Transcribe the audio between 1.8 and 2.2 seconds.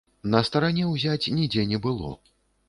было.